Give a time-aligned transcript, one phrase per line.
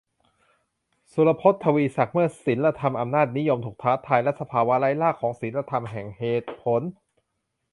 [1.11, 6.81] สุรพศ ทวีศักดิ์ "เมื่อศีลธรรมอำนาจนิยมถูกท้าทาย และสภาวะไร้รากของศีลธรรมแห่งเหตุผล"